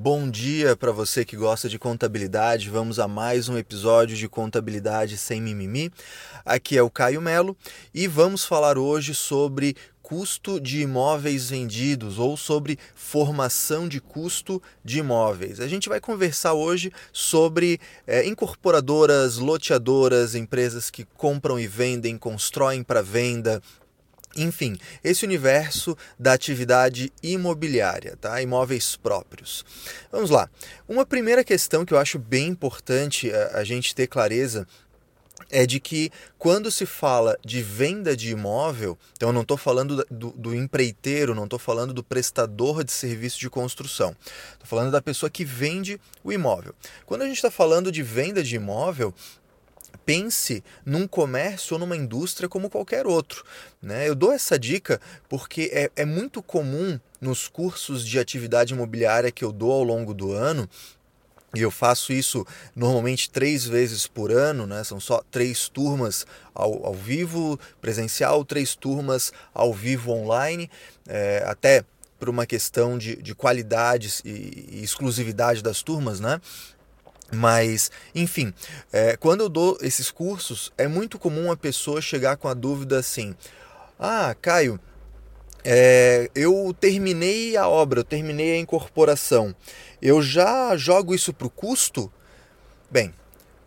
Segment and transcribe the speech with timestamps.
[0.00, 2.70] Bom dia para você que gosta de contabilidade.
[2.70, 5.90] Vamos a mais um episódio de Contabilidade sem mimimi.
[6.44, 7.56] Aqui é o Caio Melo
[7.92, 15.00] e vamos falar hoje sobre custo de imóveis vendidos ou sobre formação de custo de
[15.00, 15.58] imóveis.
[15.58, 22.84] A gente vai conversar hoje sobre é, incorporadoras, loteadoras, empresas que compram e vendem, constroem
[22.84, 23.60] para venda,
[24.36, 28.40] enfim, esse universo da atividade imobiliária, tá?
[28.40, 29.64] imóveis próprios.
[30.12, 30.48] Vamos lá.
[30.88, 34.66] Uma primeira questão que eu acho bem importante a, a gente ter clareza
[35.50, 40.04] é de que quando se fala de venda de imóvel, então eu não estou falando
[40.10, 44.14] do, do, empreiteiro, não estou falando do prestador de serviço de construção,
[44.52, 46.74] estou falando da pessoa que vende o imóvel.
[47.06, 49.14] Quando a gente está falando de venda de imóvel,
[50.04, 53.44] pense num comércio ou numa indústria como qualquer outro.
[53.80, 54.08] Né?
[54.08, 59.44] Eu dou essa dica porque é, é muito comum nos cursos de atividade imobiliária que
[59.44, 60.68] eu dou ao longo do ano
[61.54, 64.84] e eu faço isso normalmente três vezes por ano, né?
[64.84, 70.70] são só três turmas ao, ao vivo presencial, três turmas ao vivo online,
[71.06, 71.84] é, até
[72.18, 76.40] por uma questão de, de qualidades e, e exclusividade das turmas, né?
[77.32, 78.54] Mas, enfim,
[78.92, 82.98] é, quando eu dou esses cursos, é muito comum a pessoa chegar com a dúvida
[82.98, 83.34] assim:
[83.98, 84.80] Ah, Caio,
[85.62, 89.54] é, eu terminei a obra, eu terminei a incorporação,
[90.00, 92.10] eu já jogo isso para o custo?
[92.90, 93.12] Bem,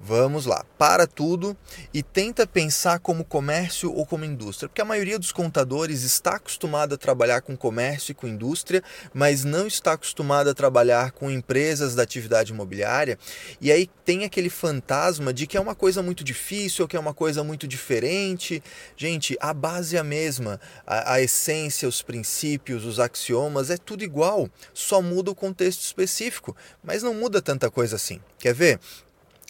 [0.03, 1.55] Vamos lá, para tudo
[1.93, 6.95] e tenta pensar como comércio ou como indústria, porque a maioria dos contadores está acostumada
[6.95, 8.81] a trabalhar com comércio e com indústria,
[9.13, 13.15] mas não está acostumada a trabalhar com empresas da atividade imobiliária,
[13.61, 17.13] e aí tem aquele fantasma de que é uma coisa muito difícil, que é uma
[17.13, 18.61] coisa muito diferente.
[18.97, 24.03] Gente, a base é a mesma, a, a essência, os princípios, os axiomas, é tudo
[24.03, 28.19] igual, só muda o contexto específico, mas não muda tanta coisa assim.
[28.39, 28.79] Quer ver?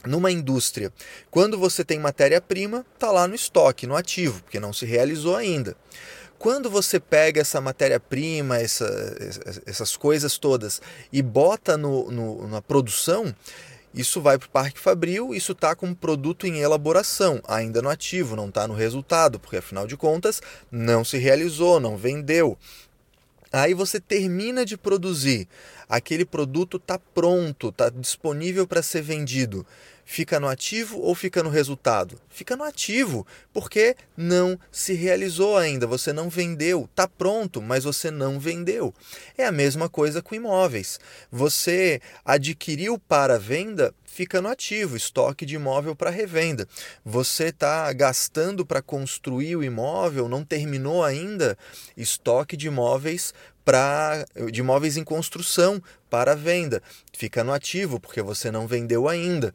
[0.06, 0.92] Numa indústria,
[1.30, 5.76] quando você tem matéria-prima, está lá no estoque, no ativo, porque não se realizou ainda.
[6.40, 8.90] Quando você pega essa matéria-prima, essa,
[9.66, 10.82] essas coisas todas,
[11.14, 13.36] e bota no, no, na produção,
[13.94, 18.36] isso vai para o Parque Fabril, isso está como produto em elaboração, ainda no ativo,
[18.36, 20.42] não está no resultado, porque afinal de contas
[20.72, 22.58] não se realizou, não vendeu.
[23.52, 25.48] Aí você termina de produzir,
[25.90, 29.66] aquele produto está pronto, está disponível para ser vendido.
[30.14, 32.20] Fica no ativo ou fica no resultado?
[32.28, 38.12] Fica no ativo, porque não se realizou ainda, você não vendeu, está pronto, mas você
[38.12, 38.94] não vendeu.
[39.38, 41.00] É a mesma coisa com imóveis.
[41.32, 46.68] Você adquiriu para venda, fica no ativo, estoque de imóvel para revenda.
[47.06, 51.58] Você está gastando para construir o imóvel, não terminou ainda,
[51.96, 53.34] estoque de imóveis
[53.64, 56.84] para de imóveis em construção para venda.
[57.14, 59.54] Fica no ativo porque você não vendeu ainda.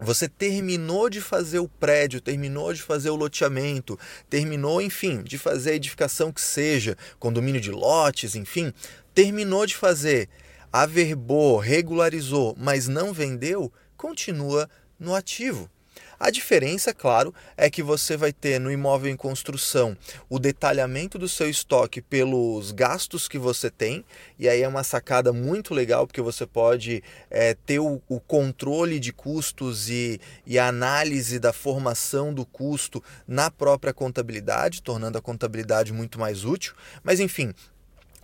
[0.00, 3.98] Você terminou de fazer o prédio, terminou de fazer o loteamento,
[4.28, 8.74] terminou, enfim, de fazer a edificação que seja, condomínio de lotes, enfim,
[9.14, 10.28] terminou de fazer,
[10.70, 14.68] averbou, regularizou, mas não vendeu, continua
[15.00, 15.70] no ativo.
[16.18, 19.96] A diferença, claro, é que você vai ter no imóvel em construção
[20.28, 24.04] o detalhamento do seu estoque pelos gastos que você tem,
[24.38, 28.98] e aí é uma sacada muito legal porque você pode é, ter o, o, controle
[28.98, 35.22] de custos e, e a análise da formação do custo na própria contabilidade, tornando a
[35.22, 36.74] contabilidade muito mais útil.
[37.04, 37.52] Mas enfim,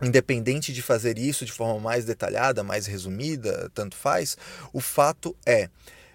[0.01, 4.37] independente de fazer isso de forma mais detalhada, mais resumida, tanto faz,
[4.73, 5.69] o fato é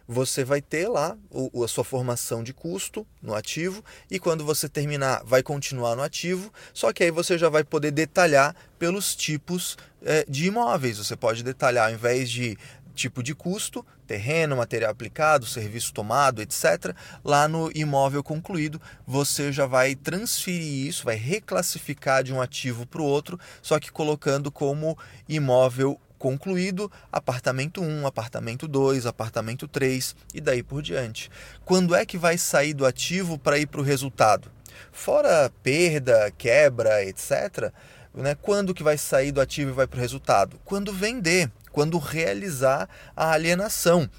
[0.08, 4.70] você vai ter lá o, a sua formação de custo no ativo e quando você
[4.70, 9.78] terminar vai continuar no ativo, só que aí você já vai poder detalhar pelos tipos
[10.02, 10.98] é, de imóveis.
[10.98, 12.58] Você pode detalhar ao invés de
[12.98, 16.96] tipo de custo, terreno, material aplicado, serviço tomado, etc.
[17.24, 23.02] Lá no imóvel concluído, você já vai transferir isso, vai reclassificar de um ativo para
[23.02, 24.98] o outro, só que colocando como
[25.30, 31.30] imóvel concluído apartamento 1, apartamento 2, apartamento 3 e daí por diante.
[31.64, 34.52] Quando é que vai sair do ativo para ir para o resultado?
[34.92, 37.72] Fora perda, quebra, etc.,
[38.14, 40.60] né, quando que vai sair do ativo e vai para o resultado?
[40.66, 44.10] Quando vender, quando realizar a alienação.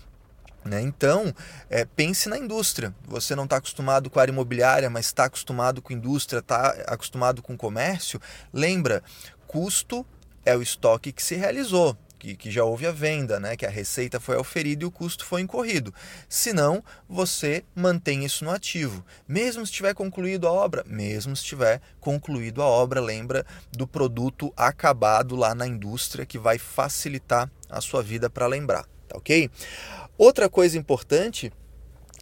[0.65, 0.81] Né?
[0.83, 1.35] Então,
[1.69, 2.95] é, pense na indústria.
[3.07, 7.43] Você não está acostumado com a área imobiliária, mas está acostumado com indústria, está acostumado
[7.43, 8.21] com comércio.
[8.53, 9.03] Lembra,
[9.47, 10.07] custo
[10.45, 13.57] é o estoque que se realizou, que, que, já houve a venda, né?
[13.57, 15.95] que a receita foi oferida e o custo foi incorrido.
[16.29, 19.05] Se não, você mantém isso no ativo.
[19.27, 24.53] Mesmo se tiver concluído a obra, mesmo se tiver concluído a obra, lembra do produto
[24.57, 29.51] acabado lá na indústria que vai facilitar a sua vida para lembrar, tá ok?
[30.17, 31.53] Outra coisa importante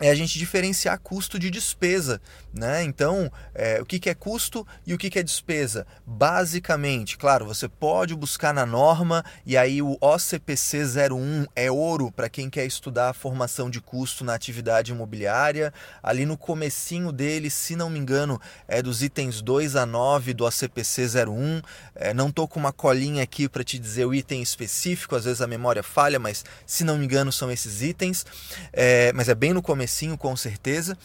[0.00, 2.20] é a gente diferenciar custo de despesa.
[2.52, 2.82] Né?
[2.84, 5.86] Então, é, o que, que é custo e o que, que é despesa?
[6.06, 12.30] Basicamente, claro, você pode buscar na norma e aí o OCPC 01 é ouro para
[12.30, 15.72] quem quer estudar a formação de custo na atividade imobiliária.
[16.02, 20.44] Ali no comecinho dele, se não me engano, é dos itens 2 a 9 do
[20.46, 21.62] OCPC 01.
[21.94, 25.42] É, não estou com uma colinha aqui para te dizer o item específico, às vezes
[25.42, 28.24] a memória falha, mas se não me engano são esses itens.
[28.72, 30.98] É, mas é bem no comecinho, com certeza.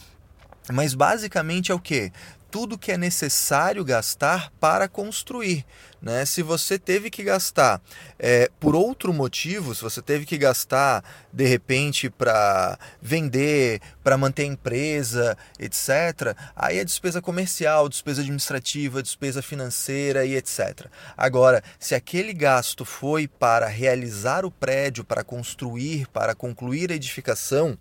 [0.70, 2.12] Mas basicamente é o que?
[2.52, 5.64] Tudo que é necessário gastar para construir.
[6.02, 6.26] Né?
[6.26, 7.80] Se você teve que gastar
[8.18, 11.02] é, por outro motivo, se você teve que gastar
[11.32, 19.02] de repente para vender, para manter a empresa, etc., aí é despesa comercial, despesa administrativa,
[19.02, 20.88] despesa financeira e etc.
[21.16, 27.78] Agora, se aquele gasto foi para realizar o prédio, para construir, para concluir a edificação,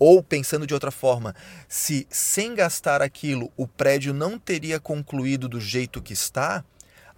[0.00, 1.36] ou pensando de outra forma,
[1.68, 6.64] se sem gastar aquilo o prédio não teria concluído do jeito que está,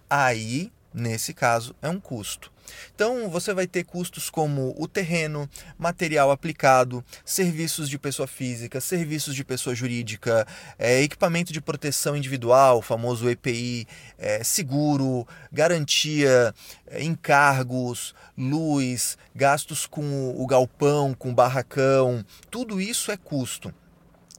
[0.09, 2.53] aí, nesse caso, é um custo.
[2.95, 9.35] Então, você vai ter custos como o terreno, material aplicado, serviços de pessoa física, serviços
[9.35, 10.47] de pessoa jurídica,
[10.77, 13.87] é, equipamento de proteção individual, famoso EPI,
[14.17, 16.53] é, seguro, garantia,
[16.87, 23.73] é, encargos, luz, gastos com o galpão, com o barracão, tudo isso é custo.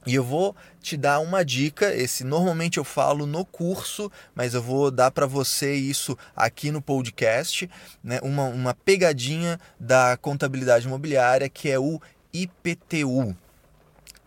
[0.05, 4.61] E eu vou te dar uma dica, esse normalmente eu falo no curso, mas eu
[4.61, 7.67] vou dar para você isso aqui no podcast,
[8.03, 8.19] né?
[8.21, 11.99] uma, uma pegadinha da contabilidade imobiliária que é o
[12.31, 13.35] IPTU.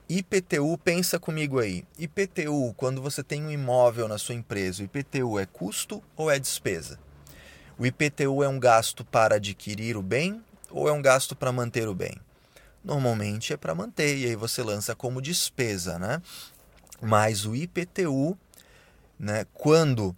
[0.08, 1.84] IPTU, pensa comigo aí.
[1.98, 6.38] IPTU, quando você tem um imóvel na sua empresa, o IPTU é custo ou é
[6.38, 6.98] despesa?
[7.78, 11.86] O IPTU é um gasto para adquirir o bem ou é um gasto para manter
[11.86, 12.18] o bem?
[12.88, 16.22] Normalmente é para manter, e aí você lança como despesa, né?
[17.02, 18.36] Mas o IPTU,
[19.18, 20.16] né, quando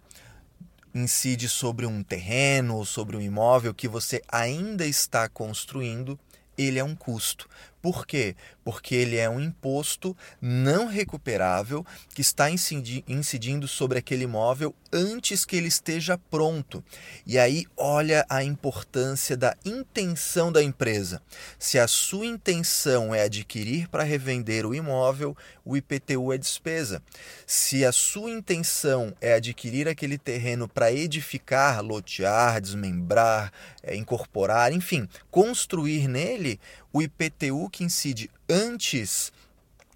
[0.95, 6.17] incide sobre um terreno ou sobre um imóvel que você ainda está construindo,
[6.57, 7.49] ele é um custo.
[7.81, 8.35] Por quê?
[8.63, 15.55] Porque ele é um imposto não recuperável que está incidindo sobre aquele imóvel antes que
[15.55, 16.83] ele esteja pronto.
[17.25, 21.21] E aí, olha a importância da intenção da empresa.
[21.57, 25.35] Se a sua intenção é adquirir para revender o imóvel,
[25.65, 27.01] o IPTU é despesa.
[27.47, 33.51] Se a sua intenção é adquirir aquele terreno para edificar, lotear, desmembrar,
[33.81, 36.59] é, incorporar, enfim, construir nele,
[36.93, 39.31] o IPTU que incide antes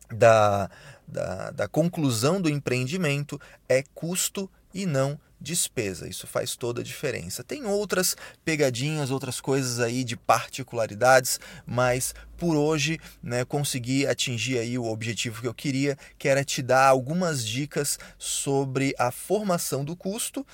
[0.09, 0.69] da,
[1.07, 6.07] da, da conclusão do empreendimento é custo e não despesa.
[6.07, 7.44] Isso faz toda a diferença.
[7.44, 14.77] Tem outras pegadinhas, outras coisas aí de particularidades, mas por hoje, né, consegui atingir aí
[14.77, 19.95] o objetivo que eu queria, que era te dar algumas dicas sobre a formação do
[19.95, 20.45] custo,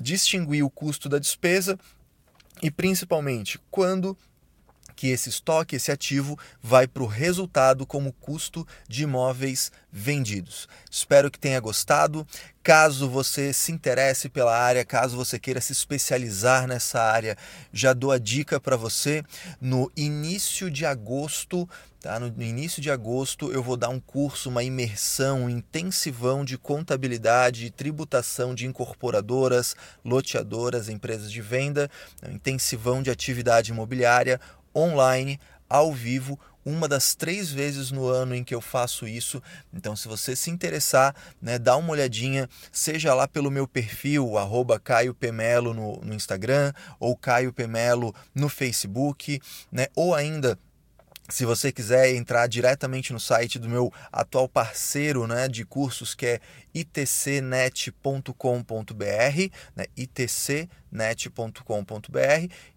[0.00, 1.78] distinguir o custo da despesa
[2.62, 4.16] e principalmente quando
[4.94, 10.68] que esse estoque, esse ativo, vai para o resultado como custo de imóveis vendidos.
[10.90, 12.26] Espero que tenha gostado.
[12.62, 17.36] Caso você se interesse pela área, caso você queira se especializar nessa área,
[17.72, 19.24] já dou a dica para você.
[19.58, 21.66] No início de agosto,
[22.02, 22.20] tá?
[22.20, 27.64] no início de agosto, eu vou dar um curso, uma imersão, um intensivão de contabilidade
[27.64, 29.74] e tributação de incorporadoras,
[30.04, 31.90] loteadoras, empresas de venda,
[32.22, 34.38] um intensivão de atividade imobiliária
[34.74, 39.42] online, ao vivo, uma das três vezes no ano em que eu faço isso.
[39.72, 44.78] Então, se você se interessar, né, dá uma olhadinha, seja lá pelo meu perfil, arroba
[44.78, 49.40] Caio Pemelo no, no Instagram, ou Caio Pemelo no Facebook,
[49.72, 50.58] né, ou ainda
[51.30, 56.26] se você quiser entrar diretamente no site do meu atual parceiro né, de cursos, que
[56.26, 56.40] é
[56.74, 58.34] itcnet.com.br,
[59.74, 60.68] né, itcnet.com.br,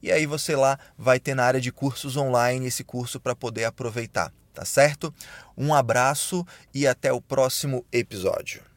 [0.01, 3.65] e aí você lá vai ter na área de cursos online esse curso para poder
[3.65, 5.13] aproveitar, tá certo?
[5.57, 8.72] Um abraço e até o próximo episódio.